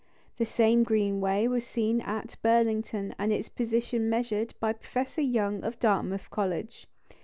[0.37, 5.63] The same green ray was seen at Burlington and its position measured by Professor Young
[5.63, 6.87] of Dartmouth College.